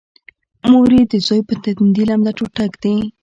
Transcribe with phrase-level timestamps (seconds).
[0.69, 2.95] مور یې د زوی په تندي لمده ټوټه ږدي